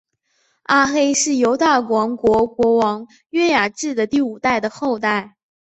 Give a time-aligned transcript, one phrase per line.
[0.63, 5.35] 阿黑是犹大王国国王约雅敬的第五代的后代。